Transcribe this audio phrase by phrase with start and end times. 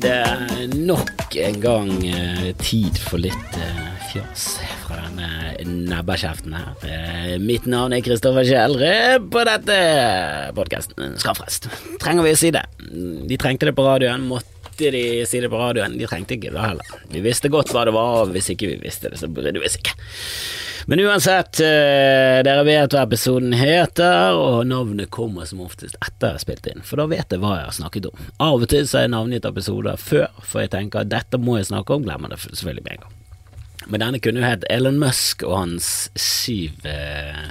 [0.00, 4.46] det nok en gang eh, tid for litt eh, fjas
[4.84, 5.28] fra denne
[5.90, 6.72] nebbekjeften her.
[6.86, 9.76] Eh, Mitt navn er Kristoffer Kjellre på dette
[10.56, 11.70] podkasten Skaffrest.
[12.02, 12.64] Trenger vi å si det?
[13.28, 14.26] De trengte det på radioen.
[14.28, 14.51] Måtte
[14.90, 15.94] de si det på radioen?
[15.98, 16.98] De trengte ikke det heller.
[17.12, 19.68] Vi visste godt hva det var, og hvis ikke vi visste det, så brydde vi
[19.68, 19.94] oss ikke.
[20.90, 26.38] Men uansett, eh, dere vet hva episoden heter, og navnet kommer som oftest etter jeg
[26.38, 28.28] har spilt inn, for da vet jeg hva jeg har snakket om.
[28.42, 31.60] Av og til så er jeg navngitt episoder før, for jeg tenker at dette må
[31.60, 33.18] jeg snakke om, glemmer det selvfølgelig med en gang.
[33.86, 35.86] Men denne kunne jo hett Elon Musk og hans
[36.18, 37.44] syv eh,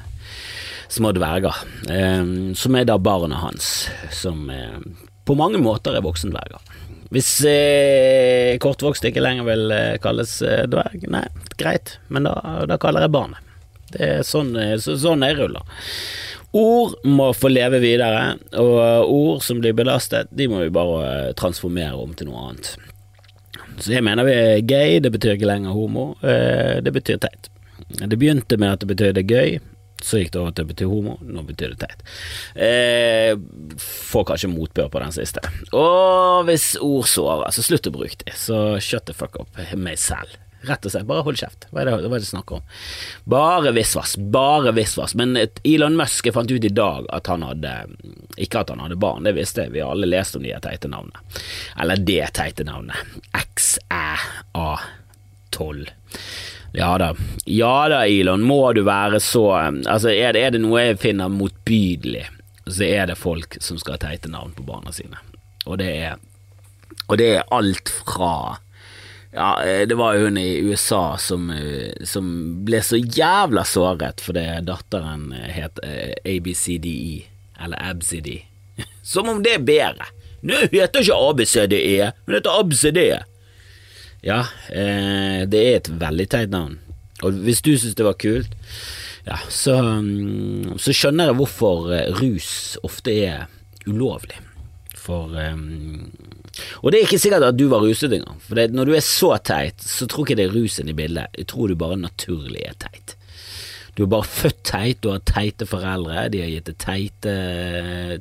[0.92, 4.80] små dverger, eh, som er da barna hans, som eh,
[5.28, 6.60] på mange måter er voksendverger.
[7.12, 11.26] Hvis eh, kortvokst ikke lenger vil eh, kalles eh, dverg, nei,
[11.60, 12.36] greit, men da,
[12.70, 13.50] da kaller jeg barnet.
[13.92, 15.84] Det er sånn, eh, så, sånn jeg ruller.
[16.56, 22.00] Ord må få leve videre, og ord som blir belastet, de må vi bare transformere
[22.00, 22.74] om til noe annet.
[23.80, 27.48] Så jeg mener vi er gay, det betyr ikke lenger homo, det betyr teit.
[27.88, 29.62] Det begynte med at det betydde gøy,
[30.06, 32.06] så gikk det over til å bety homo, nå betyr det teit.
[32.56, 33.34] Eh,
[33.82, 35.42] får kanskje motbør på den siste.
[35.72, 39.98] Og hvis ord sårer, så slutt å bruke det så shut the fuck up meg
[40.02, 40.30] selv.
[40.62, 41.66] Rett og slett, bare hold kjeft.
[41.74, 42.62] Hva er det, hva er det snakk om?
[43.34, 45.16] Bare visvas, bare visvas.
[45.18, 45.30] Men
[45.66, 47.72] Elon Musk fant ut i dag at han hadde
[48.38, 51.20] Ikke at han hadde barn, det visste vi alle lest om de teite navnene.
[51.82, 52.98] Eller det teite navnet.
[53.34, 55.90] XÆA12.
[56.74, 60.86] Ja da, ja da, Elon, må du være så Altså, er det, er det noe
[60.86, 62.26] jeg finner motbydelig,
[62.68, 65.20] så er det folk som skal ha teite navn på barna sine.
[65.68, 66.20] Og det er
[67.08, 68.60] Og det er alt fra
[69.32, 71.46] ja, det var jo hun i USA som,
[72.04, 72.26] som
[72.68, 75.80] ble så jævla såret fordi datteren het
[76.28, 77.22] ABCDE,
[77.64, 78.28] eller ABCD.
[79.08, 80.10] Som om det er bedre.
[80.44, 83.00] Nå heter ikke ABCDE, hun heter ABCD.
[84.26, 86.78] Ja, eh, det er et veldig teit navn.
[87.26, 88.54] Og hvis du syns det var kult,
[89.26, 92.52] ja, så, mm, så skjønner jeg hvorfor rus
[92.86, 93.50] ofte er
[93.86, 94.40] ulovlig.
[95.02, 96.12] For um,
[96.84, 98.38] Og det er ikke sikkert at du var ruset engang.
[98.44, 101.34] For det, når du er så teit, så tror ikke det er rusen i bildet.
[101.38, 103.16] Jeg tror du bare naturlig er teit.
[103.98, 107.34] Du er bare født teit, du har teite foreldre, de har gitt deg teite,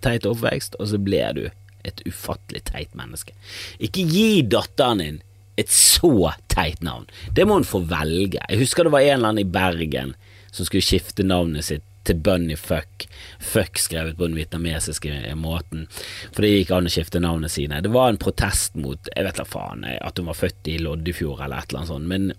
[0.02, 1.44] teit oppvekst, og så blir du
[1.86, 3.36] et ufattelig teit menneske.
[3.78, 5.20] Ikke gi datteren din
[5.60, 7.06] et så teit navn.
[7.36, 8.40] Det må hun få velge.
[8.40, 10.16] Jeg husker det var en eller annen i Bergen
[10.50, 13.06] som skulle skifte navnet sitt til Bunny Fuck.
[13.38, 15.86] Fuck skrevet på den vietnamesiske måten,
[16.32, 17.82] for det gikk an å skifte navnet sine.
[17.84, 21.44] Det var en protest mot jeg vet da faen, at hun var født i Loddefjord
[21.44, 22.08] eller et eller annet sånt.
[22.10, 22.30] Men,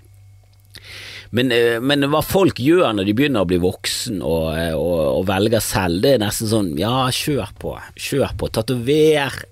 [1.30, 1.54] men,
[1.86, 4.50] men hva folk gjør når de begynner å bli voksen og,
[4.80, 7.78] og, og velger selv, det er nesten sånn ja, kjør på,
[8.10, 8.52] kjør på.
[8.58, 9.44] Tatover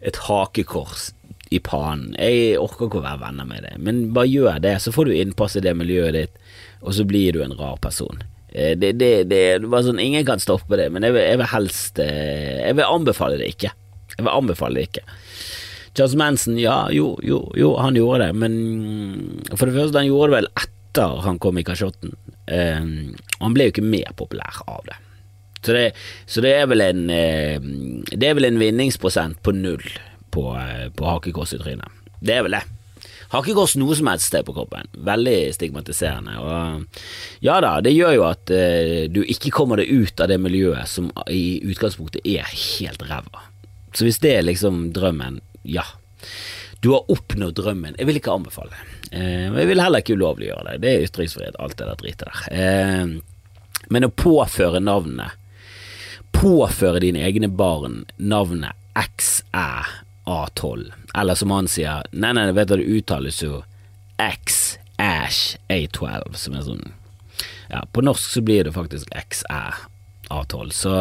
[0.00, 1.10] et hakekors
[1.50, 2.14] i pannen.
[2.18, 5.16] Jeg orker ikke å være venner med deg, men bare gjør det, så får du
[5.16, 6.44] innpass i det miljøet ditt,
[6.80, 8.22] og så blir du en rar person.
[8.50, 12.00] Det, det, det var sånn, Ingen kan stoppe det, men jeg vil, jeg vil helst
[12.02, 13.70] Jeg vil anbefale det ikke.
[14.16, 15.04] Jeg vil anbefale det ikke.
[15.94, 18.56] Charles Manson, ja, jo, jo, jo, han gjorde det, men
[19.54, 22.14] for det første, han gjorde det vel etter han kom i kasjotten.
[22.50, 24.98] Um, han ble jo ikke mer populær av det.
[25.60, 25.86] Så det,
[26.30, 29.84] så det er vel en Det er vel en vinningsprosent på null
[30.30, 30.44] på,
[30.96, 32.00] på hakekors i trynet.
[32.20, 32.64] Det er vel det.
[33.30, 34.88] Hakekors noe som helst sted på kroppen.
[35.06, 36.34] Veldig stigmatiserende.
[36.42, 40.40] Og ja da, det gjør jo at eh, du ikke kommer deg ut av det
[40.42, 43.46] miljøet som i utgangspunktet er helt ræva.
[43.94, 45.86] Så hvis det er liksom drømmen, ja.
[46.82, 47.94] Du har oppnådd drømmen.
[47.98, 48.98] Jeg vil ikke anbefale det.
[49.20, 50.76] Eh, jeg vil heller ikke ulovliggjøre det.
[50.82, 52.44] Det er ytringsfrihet, alt det der dritet der.
[52.50, 55.36] Eh, men å påføre navnet
[56.30, 59.64] Påføre dine egne barn navnet XÆ
[60.30, 63.62] A12, eller som han sier, nei, nei, vet du, det uttales jo
[64.20, 66.84] X-Ash A12, som er sånn
[67.70, 69.62] Ja, på norsk så blir det faktisk XA.
[70.30, 70.92] A12, så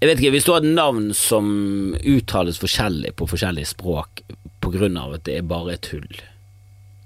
[0.00, 1.46] jeg vet ikke, hvis du har et navn som
[1.94, 4.24] uttales forskjellig på forskjellige språk
[4.62, 6.18] på grunn av at det er bare et hull,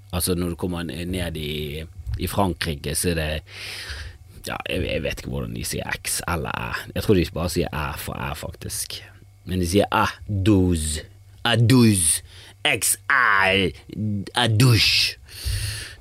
[0.09, 1.83] altså når du kommer ned i,
[2.17, 3.29] i Frankrike, så er det
[4.47, 6.89] ja, jeg, jeg vet ikke hvordan de sier X eller Æ.
[6.95, 8.97] Jeg tror de bare sier Æ for Æ, faktisk.
[9.45, 10.05] Men de sier Æ,
[10.47, 11.03] douze
[11.47, 12.23] adouche.
[12.67, 15.15] X-adouche.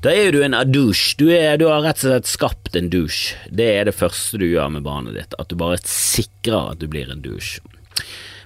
[0.03, 1.17] Da er du en adouche.
[1.19, 3.35] Du, du har rett og slett skapt en douche.
[3.51, 5.35] Det er det første du gjør med barnet ditt.
[5.41, 7.61] At du bare sikrer at du blir en douche.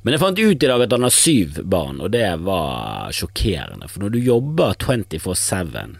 [0.03, 3.89] Men jeg fant ut i dag at han har syv barn, og det var sjokkerende.
[3.91, 5.99] For når du jobber 24-7,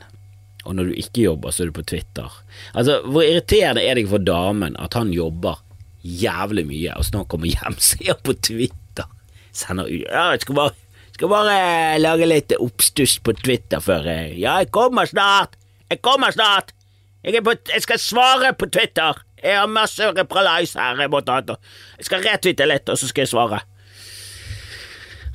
[0.65, 2.29] og når du ikke jobber, så er du på Twitter.
[2.73, 5.61] Altså, Hvor irriterende er det ikke for damen at han jobber
[6.01, 9.07] jævlig mye, og så når han kommer hjem, så er han på Twitter.
[9.53, 10.73] Sender ut Ja, jeg skal bare
[11.21, 15.59] Skal bare lage litt oppstuss på Twitter før Ja, jeg kommer snart!
[15.93, 16.73] Jeg kommer snart!
[17.21, 19.21] Jeg, på, jeg skal svare på Twitter!
[19.37, 21.43] Jeg har masse reprilais her jeg må ta.
[21.45, 23.61] Jeg skal retwitte litt, og så skal jeg svare.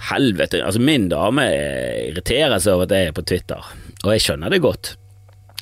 [0.10, 3.70] Helvete, altså min dame irriterer seg over at jeg er på Twitter,
[4.02, 4.96] og jeg skjønner det godt.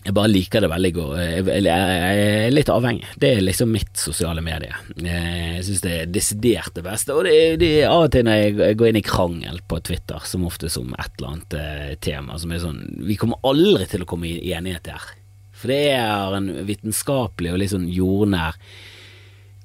[0.04, 1.20] Jeg bare liker det veldig godt.
[1.48, 3.08] Jeg er litt avhengig.
[3.20, 4.76] Det er liksom mitt sosiale medie.
[5.00, 7.16] Jeg syns det er desidert det beste.
[7.16, 10.44] Og det det av og til når jeg går inn i krangel på Twitter, som
[10.50, 14.10] ofte som et eller annet eh, tema som er sånn Vi kommer aldri til å
[14.10, 15.08] komme i enighet her.
[15.56, 18.60] For det er en vitenskapelig og litt sånn jordnær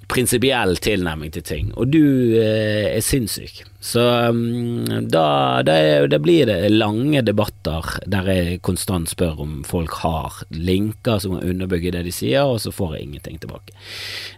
[0.09, 2.01] prinsipiell tilnærming til ting, og du
[2.39, 3.65] eh, er sinnssyk.
[3.81, 10.01] Så um, da, da, det blir det lange debatter der jeg konstant spør om folk
[10.03, 13.77] har linker som kan underbygge det de sier, og så får jeg ingenting tilbake.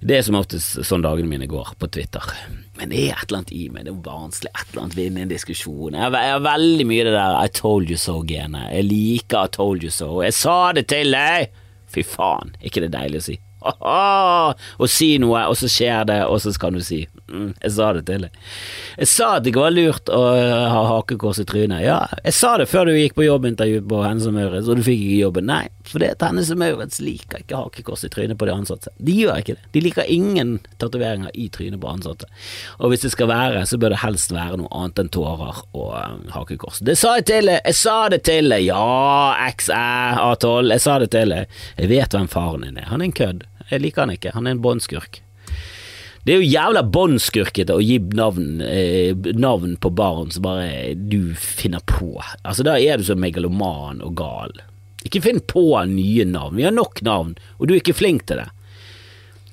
[0.04, 2.28] Det er som oftest sånn dagene mine går på Twitter.
[2.76, 5.24] Men det er et eller annet i meg, det er barnslig, et eller annet vinne
[5.24, 5.96] en diskusjon.
[5.96, 8.68] Jeg, jeg har veldig mye det der I told you so-genet.
[8.76, 10.18] Jeg liker I told you so.
[10.24, 11.48] Jeg sa det til deg!
[11.90, 13.40] Fy faen, ikke det deilig å si?
[14.80, 17.90] og si noe, og så skjer det, og så skal du si mm, Jeg sa
[17.96, 18.38] det til deg.
[18.98, 20.22] Jeg sa at det ikke var lurt å
[20.74, 21.84] ha hakekors i trynet.
[21.84, 24.86] Ja, jeg sa det før du gikk på jobbintervju på Hennes og Maurits, og du
[24.86, 25.50] fikk ikke jobben.
[25.50, 28.92] Nei, for det at Tennis og Maurits liker ikke hakekors i trynet på de ansatte.
[28.98, 29.70] De gjør ikke det.
[29.74, 32.28] De liker ingen tatoveringer i trynet på ansatte.
[32.78, 35.94] Og hvis det skal være, så bør det helst være noe annet enn tårer og
[35.94, 36.82] um, hakekors.
[36.86, 37.62] Det sa jeg til deg!
[37.64, 38.66] Jeg sa det til deg!
[38.68, 38.84] Ja,
[39.48, 41.58] XÆ12, jeg sa det til deg.
[41.80, 42.90] Jeg vet hvem faren din er.
[42.92, 43.48] Han er en kødd.
[43.70, 44.34] Jeg liker han ikke.
[44.36, 45.22] Han er en båndskurk.
[46.20, 51.34] Det er jo jævla båndskurkete å gi navn, eh, navn, på barn som bare du
[51.34, 52.20] finner på.
[52.44, 54.52] Altså Da er du så megaloman og gal.
[55.06, 56.56] Ikke finn på nye navn.
[56.58, 58.48] Vi har nok navn, og du er ikke flink til det.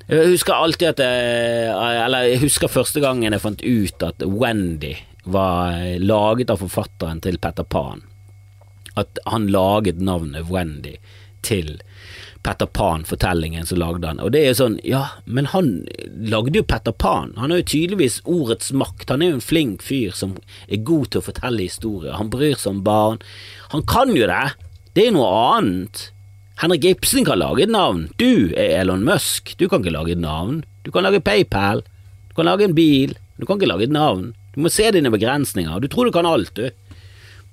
[0.07, 1.71] Jeg husker alltid at jeg,
[2.05, 4.93] Eller jeg husker første gangen jeg fant ut at Wendy
[5.27, 8.05] var laget av forfatteren til Petter Pan.
[8.95, 10.95] At han laget navnet Wendy
[11.43, 11.75] til
[12.47, 14.21] Petter Pan-fortellingen som lagde han.
[14.23, 15.81] Og det er jo sånn, ja, men han
[16.31, 17.33] lagde jo Petter Pan.
[17.35, 19.09] Han har jo tydeligvis ordets makt.
[19.11, 22.15] Han er jo en flink fyr som er god til å fortelle historier.
[22.15, 23.19] Han bryr seg om barn.
[23.75, 24.45] Han kan jo det.
[24.97, 26.07] Det er noe annet.
[26.57, 28.07] Henrik Ibsen kan lage et navn.
[28.17, 29.51] Du er Elon Musk.
[29.59, 30.63] Du kan ikke lage et navn.
[30.81, 31.83] Du kan lage PayPal.
[32.31, 33.13] Du kan lage en bil.
[33.37, 34.31] Du kan ikke lage et navn.
[34.55, 35.77] Du må se dine begrensninger.
[35.83, 36.71] Du tror du kan alt, du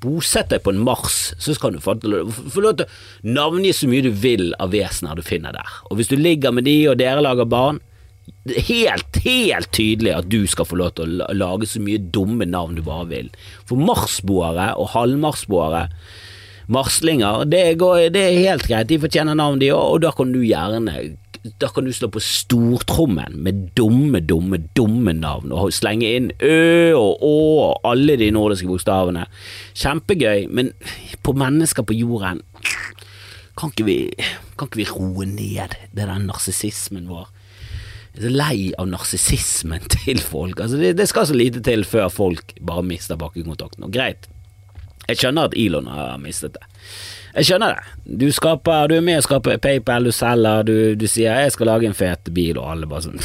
[0.00, 2.88] bosett deg på en Mars, så skal du få, lov til å
[3.28, 5.76] navngi så mye du vil av vesener du finner der.
[5.88, 7.80] Og hvis du ligger med de, og dere lager barn,
[8.48, 12.00] det er helt, helt tydelig at du skal få lov til å lage så mye
[12.12, 13.32] dumme navn du bare vil.
[13.68, 15.86] For marsboere og halvmarsboere,
[16.72, 20.32] marslinger, det, går, det er helt greit, de fortjener navn de òg, og da kan
[20.34, 21.16] du gjerne
[21.60, 26.94] da kan du slå på stortrommen med dumme, dumme, dumme navn og slenge inn Ø
[26.96, 27.32] og Å
[27.66, 29.26] og alle de nordiske bokstavene.
[29.76, 30.72] Kjempegøy, men
[31.20, 32.40] på mennesker på jorden
[33.54, 33.98] kan ikke vi,
[34.58, 37.28] kan ikke vi roe ned det der narsissismen vår?
[38.14, 40.62] Jeg er så lei av narsissismen til folk.
[40.64, 43.84] Altså det, det, skal så lite til før folk bare mister bakkekontakten.
[43.86, 44.30] Og greit,
[45.08, 46.64] jeg skjønner at Elon har mistet det.
[47.34, 47.94] Jeg skjønner det.
[48.20, 51.66] Du, skaper, du er med å skape PayPal, du selger, du, du, sier 'jeg skal
[51.66, 53.18] lage en fet bil', og alle bare sånn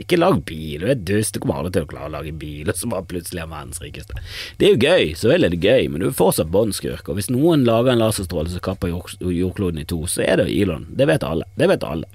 [0.00, 2.68] Ikke lag bil, du er dust, du kommer aldri til å klare å lage bil,
[2.72, 4.16] og så bare plutselig er verdens rikeste.
[4.56, 7.20] Det er jo gøy, så vel er det gøy, men du er fortsatt båndskurk, og
[7.20, 10.88] hvis noen lager en laserstråle som kapper jordkloden i to, så er det Elon.
[10.88, 11.44] Det vet alle.
[11.60, 12.08] Det vet alle.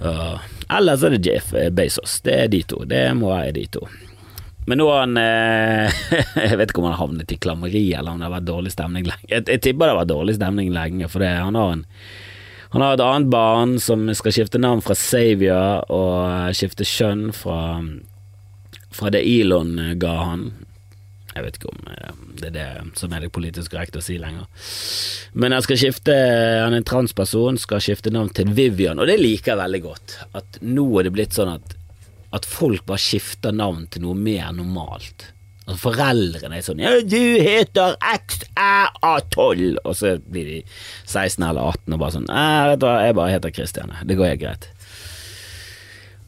[0.00, 0.40] Uh,
[0.72, 2.22] ellers er det Jeff Bezos.
[2.24, 2.86] Det er de to.
[2.88, 3.84] Det må være de to.
[4.70, 6.02] Men nå har han eh,
[6.46, 8.70] Jeg vet ikke om han har havnet i klammeri, eller om det har vært dårlig
[8.70, 9.26] stemning lenge.
[9.26, 11.88] Jeg, jeg tipper det har vært dårlig stemning lenge, for det, han har en
[12.70, 17.80] han har et annet barn som skal skifte navn fra Savior og skifte kjønn fra,
[18.94, 20.44] fra det Elon ga han.
[21.34, 22.68] Jeg vet ikke om eh, det er det
[23.00, 24.46] som er det politisk korrekt å si lenger.
[25.34, 29.18] Men han skal skifte Han er en transperson, skal skifte navn til Vivian, og det
[29.18, 30.16] liker jeg veldig godt.
[30.38, 31.74] At nå er det blitt sånn at
[32.36, 35.30] at folk bare skifter navn til noe mer normalt.
[35.66, 40.62] Altså Foreldrene er sånn 'Ja, du heter XÆA12', og så blir de
[41.06, 43.92] 16 eller 18 og bare sånn 'Vet du jeg bare heter Christian.
[44.04, 44.68] Det går helt greit'.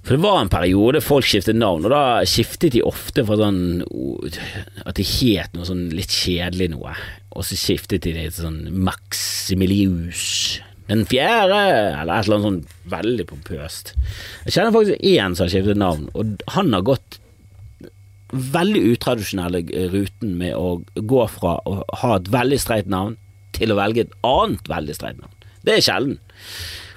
[0.02, 3.84] For det var en periode folk skiftet navn, og da skiftet de ofte fra sånn
[4.84, 6.96] at de het noe sånn litt kjedelig noe,
[7.30, 10.58] og så skiftet de til sånn Maximilius
[10.92, 11.58] den fjerde,
[12.02, 13.94] eller et eller annet sånn veldig pompøst.
[14.46, 17.18] Jeg kjenner faktisk én som har skiftet navn, og han har gått
[18.32, 19.60] veldig utradisjonelle
[19.92, 23.18] ruten med å gå fra å ha et veldig streit navn
[23.56, 25.34] til å velge et annet veldig streit navn.
[25.62, 26.16] Det er sjelden.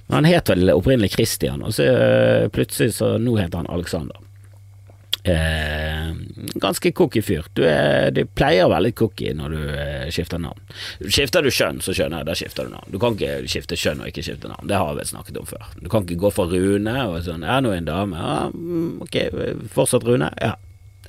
[0.08, 4.22] Men han het vel opprinnelig Christian, og så øh, plutselig så nå heter han Alexander.
[5.26, 6.14] Eh,
[6.62, 7.46] ganske cocky fyr.
[7.54, 10.62] Du, er, du pleier å være litt cocky når du eh, skifter navn.
[11.02, 12.92] Skifter du kjønn, så skjønner jeg, da skifter du navn.
[12.94, 14.70] Du kan ikke skifte kjønn og ikke skifte navn.
[14.70, 15.66] Det har vi snakket om før.
[15.82, 18.22] Du kan ikke gå for Rune og sånn er nå en dame.
[18.22, 19.18] Ja, mm, ok,
[19.74, 20.30] fortsatt Rune?
[20.44, 20.54] Ja,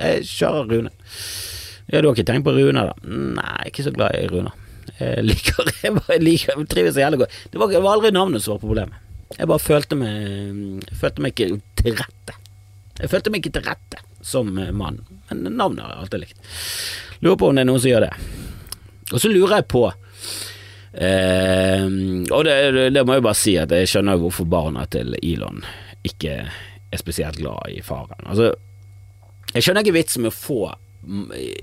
[0.00, 0.94] jeg kjører Rune.
[1.92, 2.96] Ja, du har ikke tenkt på Rune, da?
[3.36, 4.54] Nei, ikke så glad i Rune.
[4.96, 7.36] Jeg liker, jeg bare liker, jeg trives så jævlig godt.
[7.52, 9.04] Det var, det var aldri navnet som var problemet.
[9.36, 12.40] Jeg bare følte meg, følte meg ikke til rette.
[13.00, 16.38] Jeg følte meg ikke til rette som mann, men navnet har jeg alltid likt.
[17.24, 18.14] Lurer på om det er noen som gjør det.
[19.12, 21.84] Og så lurer jeg på eh,
[22.34, 22.54] Og det,
[22.90, 25.62] det, må jeg bare si at jeg skjønner hvorfor barna til Elon
[26.06, 28.18] ikke er spesielt glad i faren.
[28.26, 28.50] Altså,
[29.52, 30.60] jeg skjønner ikke vitsen med å få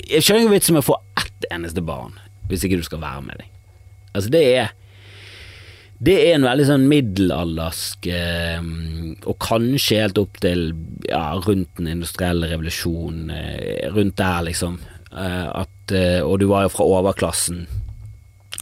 [0.08, 2.16] Jeg skjønner ikke vitsen med å få ett eneste barn
[2.48, 3.52] hvis ikke du skal være med dem.
[4.14, 4.72] Altså, det er
[6.04, 8.66] det er en veldig sånn middelaldersk, eh,
[9.30, 10.74] og kanskje helt opp til
[11.08, 14.80] ja, rundt den industrielle revolusjonen, eh, rundt der, liksom.
[15.14, 15.96] Eh, at,
[16.26, 17.66] og du var jo fra overklassen.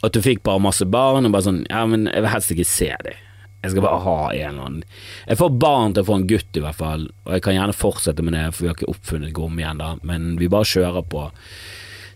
[0.01, 2.67] At du fikk bare masse barn, og bare sånn Ja, men jeg vil helst ikke
[2.67, 3.27] se dem.
[3.61, 4.85] Jeg skal bare ha en eller annen
[5.27, 7.77] Jeg får barn til å få en gutt, i hvert fall, og jeg kan gjerne
[7.77, 11.05] fortsette med det, for vi har ikke oppfunnet gomme igjen, da, men vi bare kjører
[11.11, 11.27] på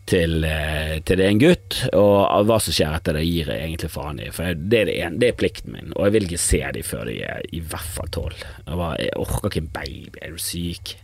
[0.09, 3.63] til, eh, til, det er en gutt, og hva som skjer etter det, gir jeg
[3.63, 4.29] egentlig faen i.
[4.33, 6.85] For det er, det, en, det er plikten min, og jeg vil ikke se dem
[6.85, 8.45] før de er i hvert fall tolv.
[8.67, 10.95] Jeg, orker ikke en baby, er du syk?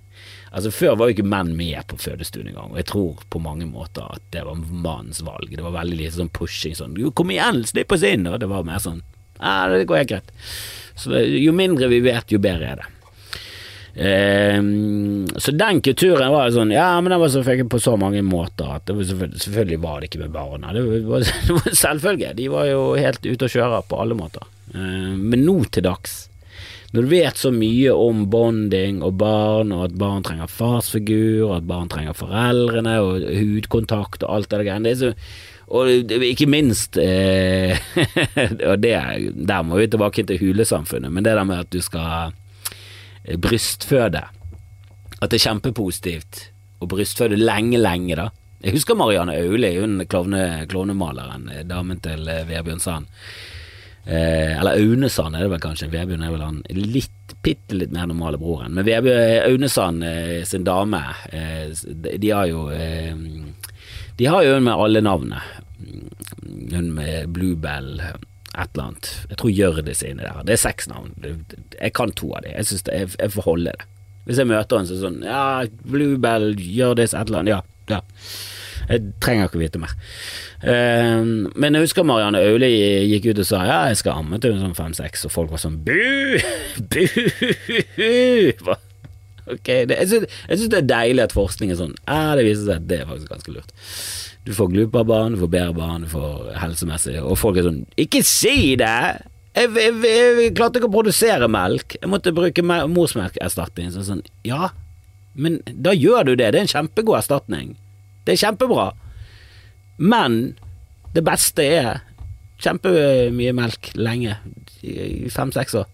[0.52, 3.66] Altså Før var jo ikke menn med på fødestuen engang, og jeg tror på mange
[3.70, 5.48] måter at det var mannens valg.
[5.56, 8.68] Det var veldig lite sånn pushing sånn 'kom igjen, slipp oss inn', og det var
[8.68, 9.02] mer sånn
[9.40, 10.34] 'ja, det går helt greit'.
[10.96, 12.90] Så jo mindre vi vet, jo bedre er det.
[13.92, 18.78] Um, så den kulturen var sånn Ja, men den var selvfølgelig på så mange måter
[18.78, 20.72] at var selvfølgelig, selvfølgelig, var det ikke med barna.
[20.76, 22.34] Det var, det var selvfølge.
[22.40, 24.48] De var jo helt ute å kjøre på alle måter.
[24.72, 26.22] Uh, men nå til dags,
[26.92, 31.56] når du vet så mye om bonding og barn, og at barn trenger farsfigur, og
[31.60, 35.16] at barn trenger foreldrene, og hudkontakt og alt det der
[35.72, 35.88] og
[36.28, 37.80] ikke minst eh,
[38.70, 38.92] Og det,
[39.48, 42.36] der må vi tilbake til hulesamfunnet, men det der med at du skal
[43.42, 44.24] brystføde.
[45.22, 46.46] At det er kjempepositivt
[46.82, 48.30] å brystføde lenge, lenge, da.
[48.62, 53.10] Jeg husker Marianne Auli, hun klovne, klovnemaleren, eh, damen til eh, Vebjørn Sand.
[54.06, 58.10] Eh, eller Aunesand er det vel kanskje, Vebjørn er vel han litt, bitte litt mer
[58.10, 58.74] normale broren.
[58.78, 61.02] Men Vebjørn Aunesand eh, sin dame,
[61.34, 62.68] eh, de har jo
[64.18, 65.42] De har jo hun med alle navnene.
[66.74, 68.02] Hun med Bluebell
[68.52, 69.10] et eller annet.
[69.30, 70.44] Jeg tror Hjørdis er inni der.
[70.48, 71.14] Det er seks navn.
[71.24, 72.56] Jeg kan to av dem.
[72.58, 73.90] Jeg, synes jeg, jeg får holde det.
[74.28, 75.44] Hvis jeg møter en sånn Ja,
[75.88, 77.56] Bluebell, Hjørdis, et eller annet.
[77.56, 77.62] Ja,
[77.98, 78.02] ja.
[78.90, 79.94] Jeg trenger ikke vite mer.
[80.62, 82.70] Uh, men jeg husker Marianne Auli
[83.14, 85.62] gikk ut og sa ja, jeg skal amme til hun sånn fem-seks, og folk var
[85.62, 86.38] sånn bu,
[86.92, 87.06] bu,
[89.52, 91.96] Ok, jeg syns det er deilig at forskning er sånn.
[92.06, 93.74] Ja, det viser seg at det er faktisk ganske lurt.
[94.46, 98.24] Du får Glupa-barn, du får bedre barn, du får helsemessig Og folk er sånn Ikke
[98.26, 98.96] si det!
[99.54, 101.98] Jeg, jeg, jeg, jeg klarte ikke å produsere melk.
[101.98, 103.90] Jeg måtte bruke morsmelkerstatning.
[103.92, 104.70] Sånn, sånn, ja,
[105.36, 106.54] men da gjør du det.
[106.54, 107.74] Det er en kjempegod erstatning.
[108.24, 108.86] Det er kjempebra.
[110.00, 110.56] Men
[111.12, 112.00] det beste er
[112.64, 114.38] kjempemye melk lenge.
[114.82, 115.90] I fem-seks år.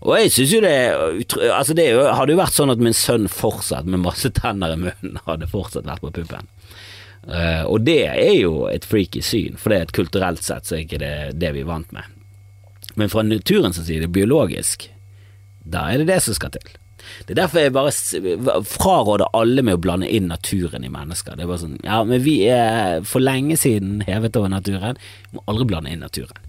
[0.00, 3.86] Og jeg synes jo det Altså det hadde jo vært sånn at min sønn fortsatt
[3.86, 6.48] med masse tenner i munnen hadde fortsatt vært på puppen.
[7.28, 10.78] Uh, og det er jo et freaky syn, for det er et kulturelt sett så
[10.78, 12.16] er ikke det det vi er vant med.
[12.98, 14.88] Men fra naturens side, biologisk,
[15.60, 16.76] da er det det som skal til.
[17.26, 21.36] Det er derfor jeg bare fraråder alle med å blande inn naturen i mennesker.
[21.36, 25.00] Det er bare sånn, ja, men vi er for lenge siden hevet over naturen,
[25.30, 26.46] vi må aldri blande inn naturen.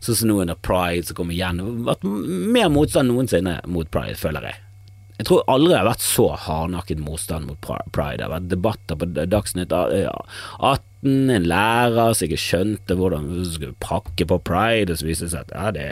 [0.00, 4.48] Sånn som nå under pride som kommer igjen, vært mer motstand noensinne mot pride, føler
[4.50, 4.60] jeg.
[5.20, 7.58] Jeg tror aldri det har vært så hardnakket motstand mot
[7.92, 8.16] pride.
[8.16, 10.78] Det har vært debatter på Dagsnytt 18,
[11.36, 15.34] en lærer som ikke skjønte hvordan du skulle pakke på pride, og så viste det
[15.34, 15.84] seg at ja, det,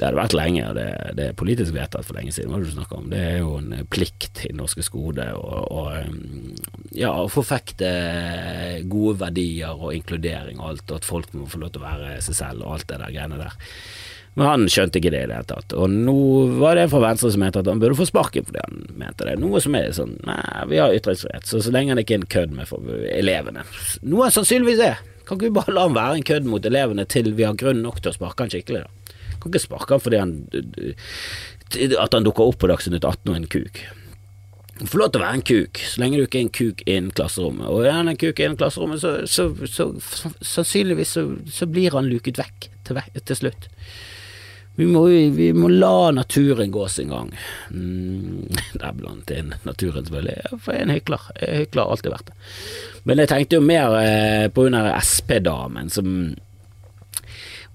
[0.00, 0.88] det hadde vært lenge, og det,
[1.20, 2.50] det, er politisk vedtatt for lenge siden.
[2.50, 3.06] Hva det du snakker om?
[3.14, 5.84] Det er jo en plikt i norske skole å
[6.98, 7.92] ja, forfekte
[8.90, 12.18] gode verdier og inkludering og alt, og at folk må få lov til å være
[12.26, 13.56] seg selv og alt det der greiene der.
[14.36, 15.72] Men han skjønte ikke det i det hele tatt.
[15.72, 16.16] Og nå
[16.60, 19.24] var det en fra Venstre som mente at han burde få sparken fordi han mente
[19.24, 19.38] det.
[19.40, 22.32] Noe som er sånn Nei, vi har ytringsfrihet, så så lenge han ikke er en
[22.36, 23.64] kødd med for elevene.
[24.04, 25.00] Noe han sannsynligvis er.
[25.26, 27.80] Kan ikke vi bare la han være en kødd mot elevene til vi har grunn
[27.82, 29.14] nok til å sparke han skikkelig, da?
[29.40, 30.34] Kan ikke sparke han fordi han
[32.04, 33.80] At han dukker opp på Dagsnytt 18 og en kuk.
[34.84, 37.14] Få lov til å være en kuk, så lenge du ikke er en kuk innen
[37.16, 37.70] klasserommet.
[37.72, 42.10] Og er han en kuk innen klasserommet, så, så, så, så sannsynligvis så, blir han
[42.10, 43.70] luket vekk til, til slutt.
[44.76, 45.06] Vi må,
[45.36, 47.30] vi må la naturen gå sin gang.
[47.72, 50.58] Mm, det er blant inn naturen, selvfølgelig.
[50.60, 51.28] For jeg er en hykler.
[51.40, 52.40] Jeg hykler alltid vært det.
[53.08, 56.10] Men jeg tenkte jo mer eh, på hun der SP-damen som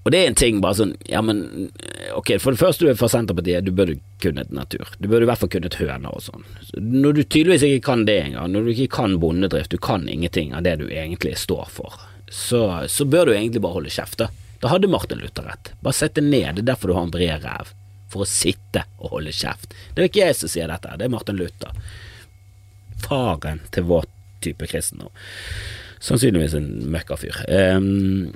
[0.02, 1.70] og det er en ting, bare sånn Ja, men
[2.16, 4.90] ok, for det første du er fra Senterpartiet, du burde kunnet natur.
[4.98, 6.46] Du burde i hvert fall kunnet høner og sånn.
[6.74, 10.56] Når du tydeligvis ikke kan det engang, når du ikke kan bondedrift, du kan ingenting
[10.58, 14.30] av det du egentlig står for, så, så bør du egentlig bare holde kjeft, da.
[14.62, 15.72] Da hadde Martin Luther rett.
[15.82, 17.74] Bare sett deg ned, det er derfor du har en bred ræv.
[18.12, 19.74] For å sitte og holde kjeft.
[19.94, 21.74] Det er ikke jeg som sier dette, det er Martin Luther.
[23.02, 24.06] Faren til vår
[24.44, 25.10] type kristendom.
[26.02, 27.42] Sannsynligvis en møkkafyr.
[27.48, 28.32] Um,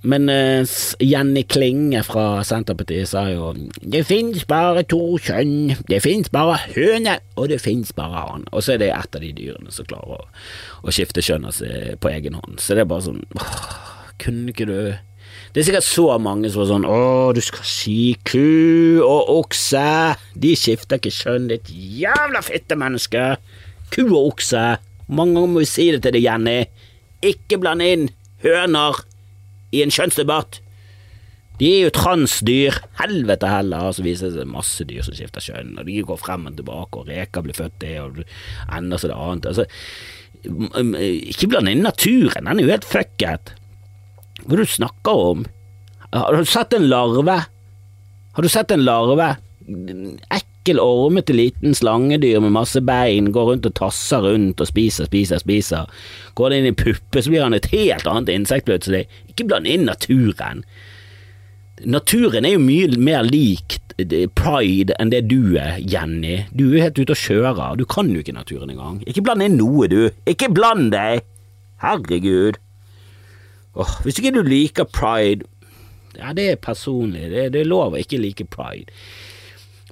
[0.00, 3.50] men uh, Jenny Klinge fra Senterpartiet sa jo
[3.82, 8.46] det finnes bare to kjønn, det finnes bare høne, og det finnes bare han.
[8.54, 10.24] Og så er det et av de dyrene som klarer å,
[10.86, 11.50] å skifte kjønn
[12.00, 12.62] på egen hånd.
[12.62, 13.78] Så det er bare sånn åh,
[14.20, 14.76] Kunne ikke du
[15.50, 16.98] det er sikkert så mange som er sånn Å,
[17.34, 19.82] du skal si ku og okse.
[20.38, 23.24] De skifter ikke kjønn, ditt jævla fittemenneske.
[23.90, 24.62] Ku og okse.
[25.10, 26.58] Mange ganger må vi si det til deg, Jenny.
[27.26, 28.06] Ikke bland inn
[28.44, 29.02] høner
[29.74, 30.60] i en kjønnsdebatt.
[31.58, 32.78] De er jo transdyr.
[33.02, 33.90] Helvete heller.
[33.90, 37.02] Så viser det seg masse dyr som skifter kjønn, og de går frem og tilbake,
[37.02, 38.22] og reker blir født det, og
[38.70, 39.50] ender så det annet.
[39.50, 39.66] Altså,
[40.46, 42.46] ikke bland inn naturen.
[42.46, 43.56] Den er jo helt fucket.
[44.50, 45.42] Hva er det du snakker om?
[46.10, 47.36] Har du sett en larve?
[48.34, 49.28] Har du sett en larve?
[50.34, 55.38] Ekkel, ormete liten slangedyr med masse bein, går rundt og tasser rundt og spiser, spiser,
[55.38, 55.86] spiser.
[56.34, 59.04] Går det inn i puppe, så blir han et helt annet insekt plutselig.
[59.30, 60.64] Ikke bland inn naturen.
[61.86, 63.78] Naturen er jo mye mer lik
[64.34, 66.40] pride enn det du er, Jenny.
[66.50, 68.98] Du er helt ute og kjører, du kan jo ikke naturen engang.
[69.06, 70.10] Ikke bland inn noe, du.
[70.26, 71.22] Ikke bland deg!
[71.86, 72.58] Herregud.
[73.78, 75.46] Åh, hvis ikke du liker pride
[76.18, 78.90] Ja, det er personlig, det, det er lov å ikke like pride.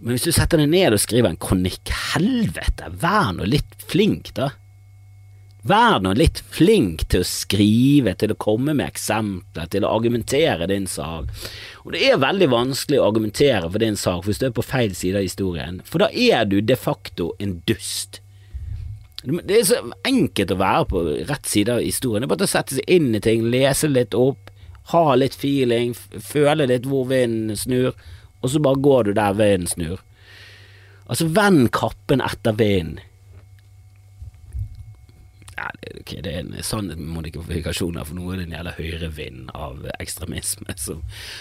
[0.01, 4.33] Men hvis du setter deg ned og skriver en kronikk, helvete, vær nå litt flink,
[4.37, 4.53] da.
[5.69, 10.69] Vær nå litt flink til å skrive, til å komme med eksempler, til å argumentere
[10.71, 11.33] din sak.
[11.83, 14.95] Og det er veldig vanskelig å argumentere for din sak hvis du er på feil
[14.95, 18.23] side av historien, for da er du de facto en dust.
[19.25, 22.23] Det er så enkelt å være på rett side av historien.
[22.23, 24.53] Det er bare å sette seg inn i ting, lese litt opp,
[24.93, 27.99] ha litt feeling, føle litt hvor vinden snur,
[28.39, 29.99] og så bare går du der vinden snur.
[31.09, 33.03] Altså, vend kappen etter vinden.
[35.59, 35.67] Ja,
[36.01, 41.01] okay, det er en sann modifikasjon for noe den jævla høyrevind av ekstremisme som,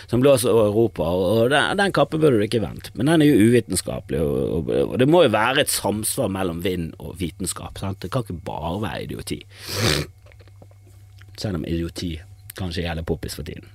[0.09, 2.93] som, blåser over Europa, og den, den kappen burde du ikke vente.
[2.97, 6.63] Men den er jo uvitenskapelig, og, og, og, det må jo være et samsvar mellom
[6.65, 7.77] vind og vitenskap.
[7.77, 8.01] Sant?
[8.01, 9.41] Det kan ikke bare være idioti.
[11.37, 12.15] Selv om idioti
[12.57, 13.69] kanskje gjelder poppis for tiden.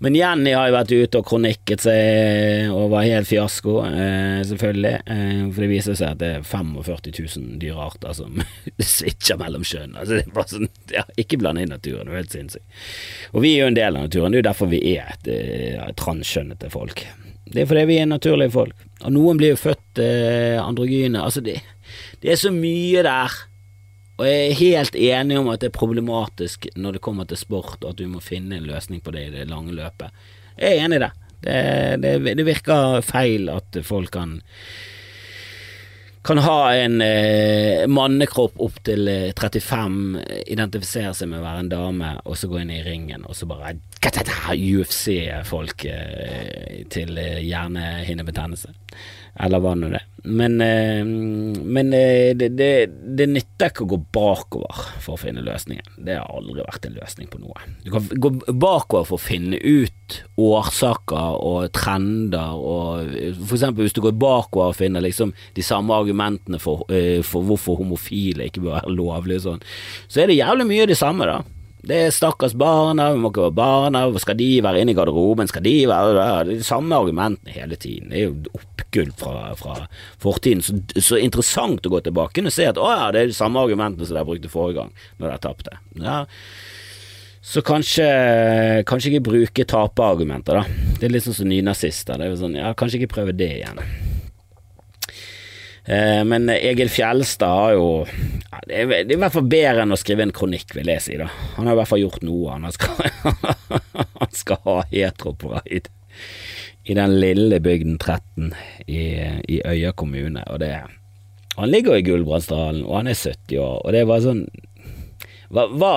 [0.00, 4.94] Men Jenny har jo vært ute og kronikket seg og var helt fiasko, eh, selvfølgelig.
[5.12, 8.40] Eh, for det viser seg at det er 45 000 dyrearter som
[8.94, 9.98] switcher mellom kjønn.
[10.00, 12.80] Altså, det er bare sånn, ja, ikke bland inn naturen, det er helt sinnssykt.
[13.34, 15.30] Og vi er jo en del av naturen, det er jo derfor vi er et
[15.76, 17.04] ja, transkjønnete folk.
[17.50, 18.88] Det er fordi vi er naturlige folk.
[19.04, 21.20] Og noen blir jo født eh, androgyne.
[21.20, 21.58] Altså, det,
[22.24, 23.36] det er så mye der
[24.20, 27.80] og jeg er helt enig om at det er problematisk når det kommer til sport,
[27.80, 30.12] og at du må finne en løsning på det i det lange løpet.
[30.60, 31.10] Jeg er enig i det.
[31.40, 31.58] Det,
[32.04, 34.42] det, det virker feil at folk kan
[36.22, 41.70] kan ha en eh, mannekropp opp til 35, eh, identifisere seg med å være en
[41.72, 43.72] dame, og så gå inn i ringen, og så bare
[44.52, 47.40] UFC-folk eh, til eh,
[49.38, 52.72] eller hva nå det Men, eh, men eh, det, det,
[53.16, 55.86] det, nytter ikke å gå bakover for å finne løsningen.
[55.96, 57.64] Det har aldri vært en løsning på noe.
[57.86, 63.96] Du kan gå bakover for å finne ut årsaker og trender, og for eksempel hvis
[63.96, 68.66] du går bakover og finner liksom de samme argumentene for, eh, for hvorfor homofile ikke
[68.66, 69.64] bør være lovlige sånn,
[70.10, 71.40] så er det jævlig mye det samme, da.
[71.86, 75.48] Det er stakkars barna, vi må ikke være barna, skal de være inne i garderoben,
[75.48, 76.48] skal de være der?
[76.48, 78.10] Det er de samme argumentene hele tiden.
[78.12, 79.78] Det er jo oppgulp fra, fra
[80.20, 80.60] fortiden.
[80.64, 83.62] Så, så, interessant å gå tilbake og se at å ja, det er de samme
[83.64, 85.80] argumentene som dere brukte forrige gang, når dere tapte.
[86.00, 86.20] Ja.
[87.40, 88.06] Så kanskje,
[88.84, 90.86] kanskje ikke bruke taperargumenter, da.
[91.00, 92.20] Det er litt sånn som nynazister.
[92.20, 93.80] Det er jo sånn, ja, kanskje ikke prøve det igjen.
[95.90, 97.86] Eh, men Egil Fjelstad har jo
[98.66, 101.16] det, er, i hvert fall bedre enn å skrive en kronikk, vil jeg si.
[101.18, 101.26] da
[101.56, 102.54] Han har i hvert fall gjort noe.
[102.54, 103.00] Han skal,
[104.22, 105.90] han skal ha heteropride
[106.84, 108.52] i den lille bygden 13
[108.86, 109.02] i,
[109.50, 110.44] i Øya kommune.
[110.46, 110.76] Og det
[111.56, 114.44] Han ligger i Gulbrandsdalen, og han er 70 år, og det er bare sånn
[115.50, 115.94] hva, hva,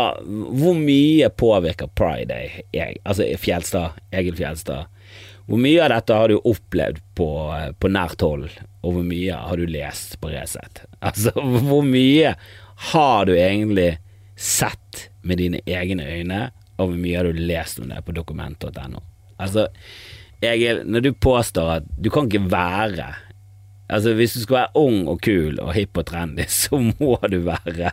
[0.57, 4.89] hvor mye påvirker pride deg, altså Fjelstad, Egil Fjelstad?
[5.49, 7.29] Hvor mye av dette har du opplevd på,
[7.79, 8.47] på nært hold,
[8.83, 10.85] og hvor mye har du lest på Resett?
[11.03, 12.35] Altså, hvor mye
[12.93, 13.97] har du egentlig
[14.39, 16.45] sett med dine egne øyne,
[16.77, 19.03] og hvor mye har du lest om det på dokument.no?
[19.41, 19.67] Altså,
[20.43, 23.13] Egil, når du påstår at du kan ikke være
[23.93, 27.41] Altså, hvis du skal være ung og kul og hipp og trendy, så må du
[27.45, 27.91] være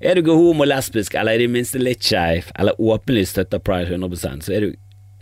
[0.00, 3.96] Er du ikke homo, lesbisk eller i det minste litt skeiv, eller åpenlyst støtter pride
[3.96, 4.74] 100 så er du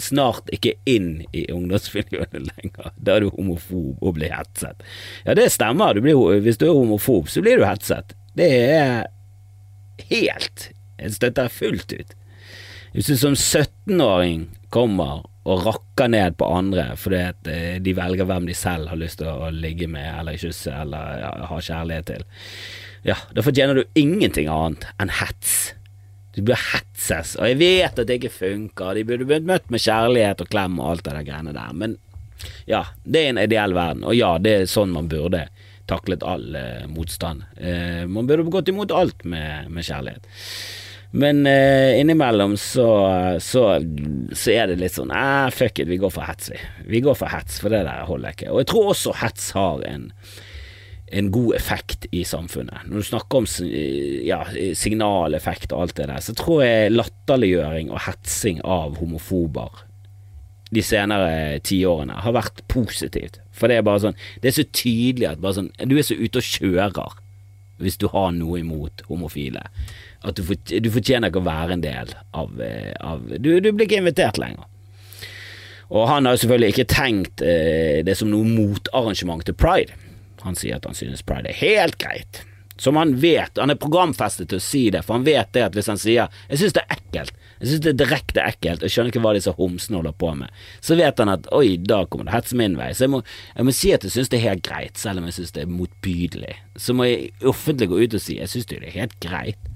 [0.02, 2.92] snart ikke inn i ungdomsmiljøene lenger.
[2.96, 4.82] Da er du homofob og blir hetset.
[5.26, 5.94] Ja, det stemmer.
[5.94, 8.16] Du blir, hvis du er homofob, så blir du hetset.
[8.38, 9.06] Det er
[10.08, 12.16] helt Jeg støtter fullt ut.
[12.92, 18.28] Hvis du som 17-åring kommer og rakker ned på andre fordi at eh, de velger
[18.28, 22.26] hvem de selv har lyst til å ligge med eller kysse eller ha kjærlighet til,
[23.08, 25.72] ja, da fortjener du ingenting annet enn hets.
[26.32, 29.82] Du bør hetses, og jeg vet at det ikke funker, de burde blitt møtt med
[29.84, 31.98] kjærlighet og klem og alt det der greiene der, men
[32.66, 35.44] ja, det er en ideell verden, og ja, det er sånn man burde
[35.90, 37.44] taklet all eh, motstand.
[37.58, 40.26] Eh, man burde gått imot alt med, med kjærlighet.
[41.12, 42.86] Men eh, innimellom så,
[43.40, 43.64] så,
[44.32, 46.60] så, er det litt sånn eh, fuck it, vi går for hets, vi.
[46.88, 48.48] Vi går for hets, for det der holder ikke.
[48.54, 50.08] Og jeg tror også hets har en
[51.12, 52.86] en god effekt i samfunnet.
[52.88, 53.48] Når du snakker om
[54.24, 54.42] ja,
[54.78, 59.84] signaleffekt og alt det der, så tror jeg latterliggjøring og hetsing av homofober
[60.72, 63.38] de senere tiårene har vært positivt.
[63.52, 66.40] For det er bare sånn Det er så tydelig at sånn Du er så ute
[66.40, 67.18] og kjører
[67.82, 69.64] hvis du har noe imot homofile.
[70.22, 73.88] At du, du fortjener ikke å være en del av, eh, av du, du, blir
[73.88, 74.68] ikke invitert lenger.
[75.90, 79.98] Og han har jo selvfølgelig ikke tenkt eh, det som noe motarrangement til pride.
[80.42, 82.42] Han sier at han synes pride er helt greit.
[82.82, 85.76] Som han vet, han er programfestet til å si det, for han vet det at
[85.76, 88.90] hvis han sier 'jeg synes det er ekkelt', jeg synes det er direkte ekkelt, jeg
[88.90, 90.48] skjønner ikke hva disse homsene holder på med,
[90.80, 93.22] så vet han at 'oi, da kommer det hets min vei', så jeg må,
[93.56, 95.62] jeg må si at jeg synes det er helt greit, selv om jeg synes det
[95.62, 96.56] er motbydelig.
[96.76, 99.68] Så må jeg offentlig gå ut og si 'jeg synes det er helt greit'.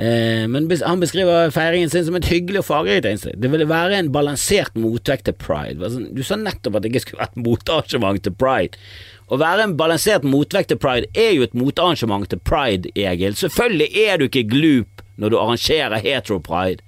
[0.00, 3.34] Eh, men han beskriver feiringen sin som et hyggelig og fargerikt innslag.
[3.36, 5.90] Det ville være en balansert motvekt til pride.
[5.92, 8.80] Sånn, du sa nettopp at det ikke skulle være et motarrangement til pride.
[9.28, 13.36] Å være en balansert motvekt til pride er jo et motarrangement til pride, Egil.
[13.36, 16.80] Selvfølgelig er du ikke glup når du arrangerer hetero-pride,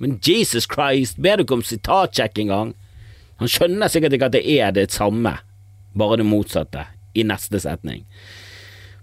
[0.00, 2.72] men Jesus Christ, ber du ikke om sitatsjekk engang?
[3.42, 5.36] Han skjønner sikkert ikke at det er det samme,
[5.92, 8.06] bare det motsatte, i neste setning.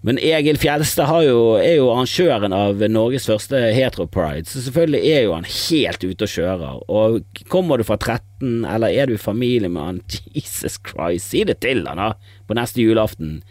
[0.01, 5.45] Men Egil Fjelstad er jo arrangøren av Norges første heteropride, så selvfølgelig er jo han
[5.45, 6.79] helt ute og kjører.
[6.89, 9.99] Og kommer du fra 13, eller er du i familie med han,
[10.33, 12.15] Jesus Christ, si det til han da,
[12.49, 13.43] på neste julaften.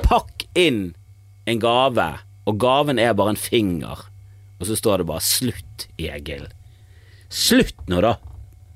[0.00, 0.94] Pakk inn
[1.48, 2.08] en gave,
[2.48, 4.08] og gaven er bare en finger,
[4.58, 6.48] og så står det bare 'slutt, Egil'.
[7.28, 8.16] Slutt nå, da,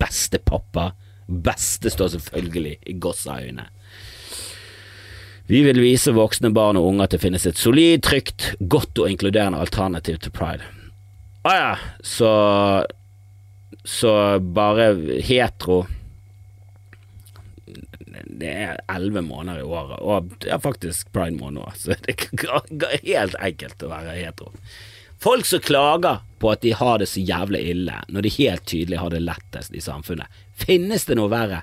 [0.00, 0.92] beste pappa.
[1.26, 3.70] Beste står selvfølgelig i gåseøyne.
[5.52, 9.10] Vi vil vise voksne barn og unge at det finnes et solid, trygt, godt og
[9.12, 10.64] inkluderende alternativ til pride.
[11.44, 12.30] Å ah, ja, så
[13.84, 14.12] Så
[14.54, 14.86] bare
[15.26, 15.80] hetero
[18.06, 23.36] Det er elleve måneder i året, og det faktisk pride-måned òg, så det er helt
[23.36, 24.54] enkelt å være hetero.
[25.20, 29.02] Folk som klager på at de har det så jævlig ille, når de helt tydelig
[29.02, 30.32] har det lettest i samfunnet.
[30.64, 31.60] Finnes det noe verre?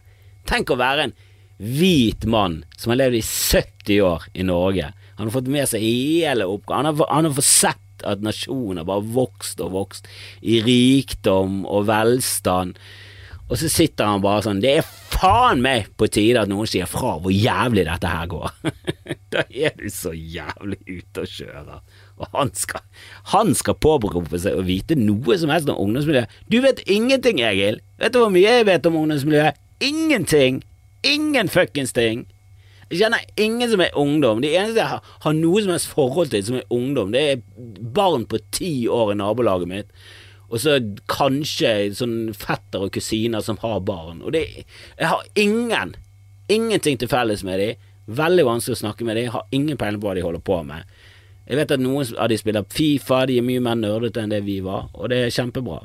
[0.48, 1.18] Tenk å være en
[1.60, 4.94] hvit mann som har levd i 70 år i Norge.
[5.20, 6.94] Han har fått med seg hele oppgaven.
[7.04, 10.08] Han, har fått sett at nasjonen har bare vokst og vokst
[10.40, 12.80] i rikdom og velstand.
[13.50, 16.88] Og så sitter han bare sånn Det er faen meg på tide at noen sier
[16.88, 18.54] fra hvor jævlig dette her går.
[19.34, 21.84] da er du så jævlig ute og kjører.
[22.20, 22.86] Og han skal,
[23.34, 26.40] han skal påberope seg å vite noe som helst om ungdomsmiljøet.
[26.48, 27.82] Du vet ingenting, Egil.
[28.00, 29.60] Vet du hvor mye jeg vet om ungdomsmiljøet?
[29.84, 30.64] Ingenting!
[31.04, 32.26] Ingen fuckings ting.
[32.90, 34.42] Jeg kjenner ingen som er ungdom.
[34.42, 37.44] De eneste jeg har, har noe som helst forhold til som er ungdom, det er
[37.94, 39.92] barn på ti år i nabolaget mitt.
[40.50, 40.80] Og så
[41.12, 44.24] kanskje sånn fetter og kusiner som har barn.
[44.26, 44.66] Og det
[44.98, 45.94] Jeg har ingen,
[46.50, 47.86] ingenting til felles med dem.
[48.10, 49.28] Veldig vanskelig å snakke med dem.
[49.28, 50.90] Jeg har ingen peiling på hva de holder på med.
[51.50, 54.42] Jeg vet at noen av de spiller Fifa, de er mye mer nerdete enn det
[54.46, 55.80] vi var, og det er kjempebra.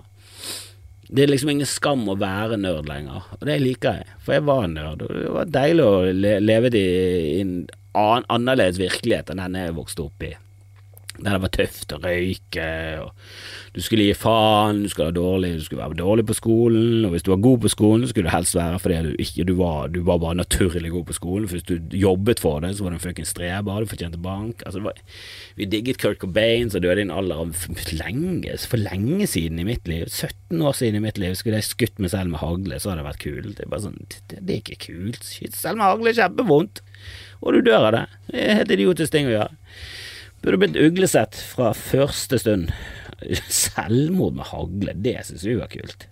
[1.14, 4.42] Det er liksom ingen skam å være nerd lenger, og det liker jeg, for jeg
[4.48, 5.04] var nerd.
[5.04, 6.86] Og det var deilig å le leve i
[7.38, 7.52] en
[7.94, 10.32] annerledes virkelighet enn den jeg vokste opp i.
[11.14, 12.64] Der det var tøft å røyke,
[13.04, 13.12] og
[13.74, 17.22] du skulle gi faen, du skulle, dårlig, du skulle være dårlig på skolen, og hvis
[17.22, 20.00] du var god på skolen, skulle du helst være fordi du ikke du var, du
[20.06, 22.98] var bare naturlig god på skolen, for hvis du jobbet for det, så var du
[22.98, 24.64] en fuckings streber, du fortjente bank.
[24.66, 24.98] Altså, var,
[25.54, 29.68] vi digget Kurt Cobain, som døde i en alder av lenge, for lenge siden i
[29.70, 32.80] mitt liv, 17 år siden i mitt liv, skulle jeg skutt meg selv med hagle,
[32.82, 33.52] så hadde det vært kult.
[33.54, 35.22] Det er bare sånn, det, det er ikke kult.
[35.30, 36.82] Skyt selv med hagle, kjempevondt,
[37.44, 38.08] og du dør av det.
[38.32, 39.54] Det er helt idiotisk ting å gjøre.
[40.44, 42.72] Burde blitt uglesett fra første stund.
[43.48, 46.04] Selvmord med hagle, det synes vi var kult.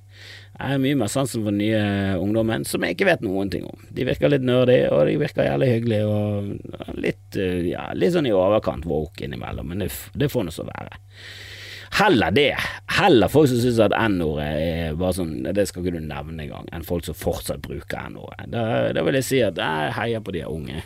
[0.52, 3.64] Jeg er mye mer sansen for den nye ungdommen, som jeg ikke vet noen ting
[3.68, 3.84] om.
[3.92, 8.34] De virker litt nerdy, og de virker jævlig hyggelige, og litt, ja, litt sånn i
[8.36, 11.00] overkant woke innimellom, men det, det får nå så være.
[11.98, 12.54] Heller det.
[12.96, 16.64] Heller folk som syns at n-ordet er bare sånn Det skal ikke du nevne engang,
[16.72, 18.48] enn folk som fortsatt bruker n-ordet.
[18.54, 18.64] Da,
[18.96, 20.80] da, vil jeg si at jeg heier på de unge.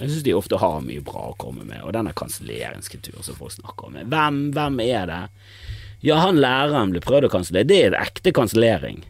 [0.00, 3.54] Jeg syns de ofte har mye bra å komme med, og denne kanselleringskulturen som folk
[3.54, 3.98] snakker om.
[4.12, 5.22] Hvem, hvem er det?
[6.06, 7.68] Ja, han læreren ble prøvd å kansellere.
[7.68, 9.02] Det er en ekte kansellering.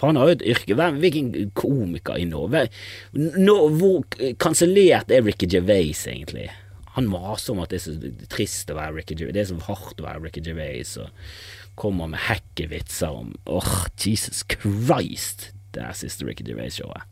[0.00, 0.76] For han har jo et yrke.
[0.78, 2.64] Hvem, hvilken komiker i Norge
[3.12, 4.06] Nå, Hvor
[4.40, 6.48] kansellert er Ricky Gervais, egentlig?
[6.96, 9.60] Han maser om at det er så trist å være Ricky Gervais, det er så
[9.68, 11.12] hardt å være Ricky Gervais, og
[11.80, 15.50] kommer med hekkevitser om Åh, oh, Jesus Christ!
[15.70, 17.06] Det er siste Ricky Gervais-showet.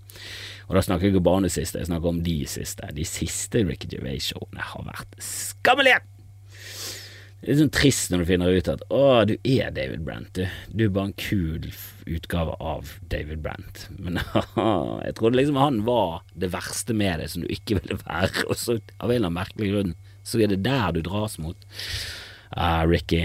[0.68, 2.92] Og da snakker jeg ikke bare om det siste, jeg snakker om de siste.
[2.92, 6.02] De siste Ricky Gervais-showene har vært skammelige!
[7.38, 10.48] Det er sånn trist når du finner ut at å, du er David Brent, du.
[10.74, 11.68] Du er bare en kul
[12.10, 13.84] utgave av David Brent.
[13.94, 14.18] Men
[15.06, 18.58] jeg trodde liksom han var det verste med det som du ikke ville være, og
[18.58, 19.94] så av en eller annen merkelig grunn
[20.26, 21.70] så er det der du dras mot.
[22.50, 23.22] Ah, Ricky.